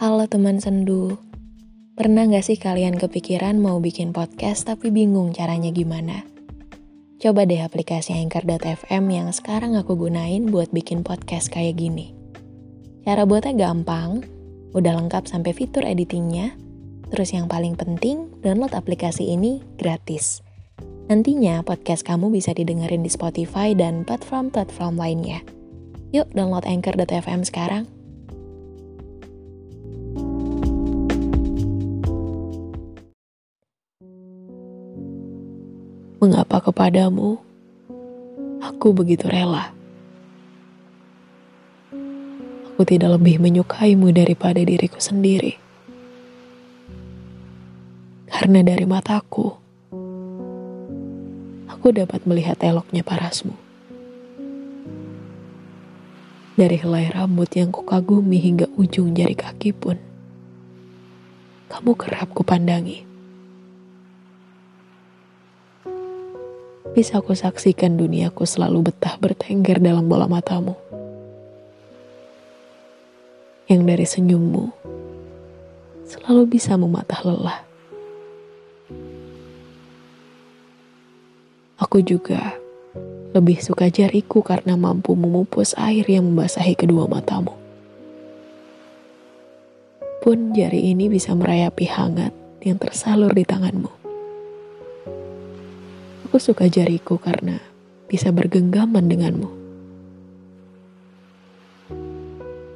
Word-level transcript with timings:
Halo 0.00 0.24
teman 0.24 0.56
sendu, 0.64 1.20
pernah 1.92 2.24
gak 2.24 2.48
sih 2.48 2.56
kalian 2.56 2.96
kepikiran 2.96 3.60
mau 3.60 3.84
bikin 3.84 4.16
podcast 4.16 4.64
tapi 4.64 4.88
bingung 4.88 5.36
caranya 5.36 5.68
gimana? 5.68 6.24
Coba 7.20 7.44
deh 7.44 7.60
aplikasi 7.60 8.16
Anchor.fm 8.16 9.04
yang 9.12 9.28
sekarang 9.28 9.76
aku 9.76 10.00
gunain 10.00 10.48
buat 10.48 10.72
bikin 10.72 11.04
podcast 11.04 11.52
kayak 11.52 11.76
gini. 11.76 12.16
Cara 13.04 13.28
buatnya 13.28 13.68
gampang, 13.68 14.24
udah 14.72 15.04
lengkap 15.04 15.28
sampai 15.28 15.52
fitur 15.52 15.84
editingnya, 15.84 16.56
terus 17.12 17.36
yang 17.36 17.44
paling 17.44 17.76
penting, 17.76 18.32
download 18.40 18.72
aplikasi 18.72 19.28
ini 19.28 19.60
gratis. 19.76 20.40
Nantinya 21.12 21.60
podcast 21.60 22.08
kamu 22.08 22.32
bisa 22.32 22.56
didengerin 22.56 23.04
di 23.04 23.12
Spotify 23.12 23.76
dan 23.76 24.08
platform-platform 24.08 24.96
lainnya. 24.96 25.44
Yuk 26.16 26.32
download 26.32 26.64
Anchor.fm 26.64 27.44
sekarang. 27.44 27.99
Mengapa 36.20 36.60
kepadamu 36.60 37.40
aku 38.60 38.92
begitu 38.92 39.24
rela? 39.24 39.72
Aku 42.68 42.84
tidak 42.84 43.16
lebih 43.16 43.40
menyukaimu 43.40 44.12
daripada 44.12 44.60
diriku 44.60 45.00
sendiri. 45.00 45.56
Karena 48.28 48.60
dari 48.60 48.84
mataku, 48.84 49.48
aku 51.72 51.86
dapat 51.88 52.28
melihat 52.28 52.60
eloknya 52.60 53.00
parasmu 53.00 53.56
dari 56.60 56.76
helai 56.76 57.08
rambut 57.08 57.48
yang 57.56 57.72
kukagumi 57.72 58.36
hingga 58.36 58.68
ujung 58.76 59.16
jari 59.16 59.32
kaki 59.32 59.72
pun. 59.72 59.96
Kamu 61.72 61.96
kerap 61.96 62.28
kupandangi. 62.36 63.09
Bisa 66.90 67.22
aku 67.22 67.38
saksikan 67.38 67.94
duniaku 67.94 68.42
selalu 68.42 68.90
betah 68.90 69.14
bertengger 69.14 69.78
dalam 69.78 70.10
bola 70.10 70.26
matamu. 70.26 70.74
Yang 73.70 73.82
dari 73.86 74.06
senyummu 74.10 74.64
selalu 76.10 76.42
bisa 76.50 76.74
mematah 76.74 77.22
lelah. 77.22 77.62
Aku 81.78 82.02
juga 82.02 82.58
lebih 83.30 83.62
suka 83.62 83.86
jariku 83.86 84.42
karena 84.42 84.74
mampu 84.74 85.14
memupus 85.14 85.78
air 85.78 86.02
yang 86.10 86.26
membasahi 86.26 86.74
kedua 86.74 87.06
matamu. 87.06 87.54
Pun 90.20 90.52
jari 90.52 90.90
ini 90.90 91.06
bisa 91.06 91.32
merayapi 91.38 91.86
hangat 91.86 92.34
yang 92.66 92.76
tersalur 92.76 93.30
di 93.30 93.46
tanganmu. 93.46 93.99
Aku 96.30 96.38
suka 96.38 96.70
jariku 96.70 97.18
karena 97.18 97.58
bisa 98.06 98.30
bergenggaman 98.30 99.10
denganmu. 99.10 99.50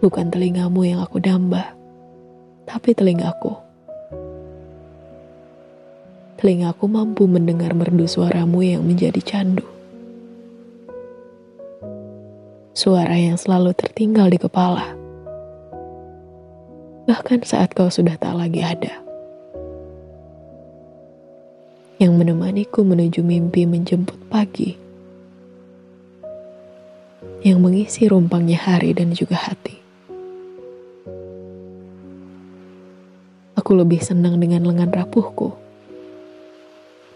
Bukan 0.02 0.34
telingamu 0.34 0.82
yang 0.82 0.98
aku 0.98 1.22
damba, 1.22 1.70
tapi 2.66 2.98
telingaku. 2.98 3.54
Telingaku 6.42 6.90
mampu 6.90 7.30
mendengar 7.30 7.78
merdu 7.78 8.10
suaramu 8.10 8.58
yang 8.66 8.82
menjadi 8.82 9.22
candu 9.22 9.64
suara 12.74 13.14
yang 13.14 13.38
selalu 13.38 13.70
tertinggal 13.72 14.26
di 14.26 14.36
kepala. 14.36 14.98
Bahkan 17.06 17.46
saat 17.46 17.70
kau 17.70 17.86
sudah 17.86 18.18
tak 18.18 18.34
lagi 18.34 18.60
ada. 18.66 19.13
Yang 21.98 22.12
menemaniku 22.18 22.82
menuju 22.82 23.22
mimpi 23.22 23.66
menjemput 23.66 24.18
pagi. 24.26 24.74
Yang 27.44 27.58
mengisi 27.60 28.08
rumpangnya 28.08 28.58
hari 28.58 28.96
dan 28.96 29.14
juga 29.14 29.36
hati. 29.38 29.78
Aku 33.54 33.72
lebih 33.72 34.02
senang 34.02 34.40
dengan 34.40 34.66
lengan 34.66 34.92
rapuhku 34.92 35.56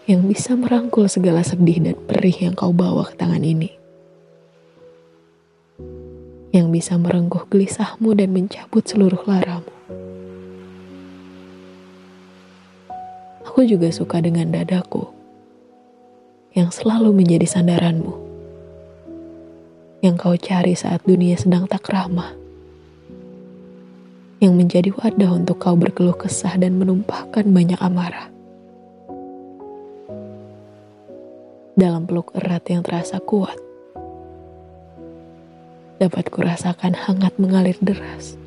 yang 0.09 0.25
bisa 0.25 0.57
merangkul 0.57 1.05
segala 1.05 1.45
sedih 1.45 1.77
dan 1.85 1.93
perih 2.09 2.49
yang 2.49 2.57
kau 2.57 2.73
bawa 2.73 3.05
ke 3.05 3.21
tangan 3.21 3.45
ini 3.45 3.79
yang 6.49 6.73
bisa 6.73 6.97
merengkuh 6.97 7.45
gelisahmu 7.45 8.17
dan 8.17 8.33
mencabut 8.33 8.81
seluruh 8.81 9.21
laramu. 9.29 9.78
Aku 13.59 13.67
juga 13.67 13.91
suka 13.91 14.23
dengan 14.23 14.55
dadaku 14.55 15.03
yang 16.55 16.71
selalu 16.71 17.11
menjadi 17.11 17.43
sandaranmu, 17.43 18.15
yang 19.99 20.15
kau 20.15 20.31
cari 20.39 20.79
saat 20.79 21.03
dunia 21.03 21.35
sedang 21.35 21.67
tak 21.67 21.91
ramah, 21.91 22.39
yang 24.39 24.55
menjadi 24.55 24.95
wadah 24.95 25.43
untuk 25.43 25.59
kau 25.59 25.75
berkeluh 25.75 26.15
kesah 26.15 26.55
dan 26.55 26.79
menumpahkan 26.79 27.43
banyak 27.51 27.75
amarah. 27.83 28.31
Dalam 31.75 32.07
peluk 32.07 32.31
erat 32.39 32.63
yang 32.71 32.79
terasa 32.79 33.19
kuat, 33.19 33.59
dapat 35.99 36.31
kurasakan 36.31 36.95
hangat 36.95 37.35
mengalir 37.35 37.75
deras. 37.83 38.39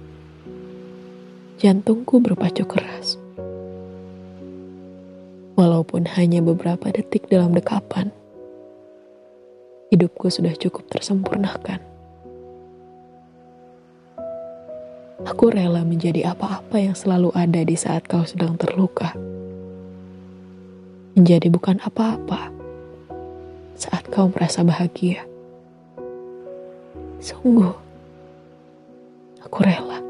Jantungku 1.60 2.16
berpacu 2.24 2.64
keras. 2.64 3.20
Walaupun 5.52 6.08
hanya 6.16 6.40
beberapa 6.40 6.88
detik 6.88 7.28
dalam 7.28 7.52
dekapan, 7.52 8.08
hidupku 9.92 10.32
sudah 10.32 10.56
cukup 10.56 10.88
tersempurnakan. 10.88 11.78
Aku 15.22 15.54
rela 15.54 15.86
menjadi 15.86 16.34
apa-apa 16.34 16.82
yang 16.82 16.98
selalu 16.98 17.30
ada 17.38 17.62
di 17.62 17.78
saat 17.78 18.10
kau 18.10 18.26
sedang 18.26 18.58
terluka. 18.58 19.14
Menjadi 21.14 21.46
bukan 21.46 21.78
apa-apa 21.78 22.50
saat 23.78 24.10
kau 24.10 24.26
merasa 24.34 24.66
bahagia. 24.66 25.22
Sungguh, 27.22 27.70
aku 29.46 29.58
rela. 29.62 30.01